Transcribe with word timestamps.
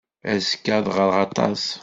Azekka 0.31 0.71
ad 0.77 0.87
ɣreɣ 0.95 1.15
aṭas. 1.25 1.63